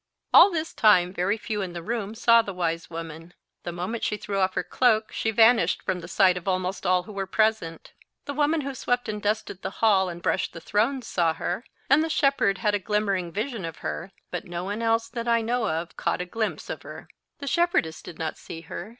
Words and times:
All 0.33 0.49
this 0.49 0.73
time 0.73 1.13
very 1.13 1.37
few 1.37 1.61
in 1.61 1.73
the 1.73 1.83
room 1.83 2.15
saw 2.15 2.41
the 2.41 2.55
wise 2.55 2.89
woman. 2.89 3.35
The 3.61 3.71
moment 3.71 4.03
she 4.03 4.17
threw 4.17 4.39
off 4.39 4.55
her 4.55 4.63
cloak 4.63 5.11
she 5.11 5.29
vanished 5.29 5.83
from 5.83 5.99
the 5.99 6.07
sight 6.07 6.37
of 6.37 6.47
almost 6.47 6.87
all 6.87 7.03
who 7.03 7.11
were 7.13 7.27
present. 7.27 7.93
The 8.25 8.33
woman 8.33 8.61
who 8.61 8.73
swept 8.73 9.07
and 9.07 9.21
dusted 9.21 9.61
the 9.61 9.69
hall 9.77 10.09
and 10.09 10.19
brushed 10.19 10.53
the 10.53 10.59
thrones, 10.59 11.05
saw 11.05 11.35
her, 11.35 11.63
and 11.87 12.03
the 12.03 12.09
shepherd 12.09 12.57
had 12.57 12.73
a 12.73 12.79
glimmering 12.79 13.31
vision 13.31 13.63
of 13.63 13.77
her; 13.85 14.11
but 14.31 14.45
no 14.45 14.63
one 14.63 14.81
else 14.81 15.07
that 15.07 15.27
I 15.27 15.43
know 15.43 15.67
of 15.69 15.95
caught 15.97 16.19
a 16.19 16.25
glimpse 16.25 16.67
of 16.71 16.81
her. 16.81 17.07
The 17.37 17.45
shepherdess 17.45 18.01
did 18.01 18.17
not 18.17 18.39
see 18.39 18.61
her. 18.61 18.89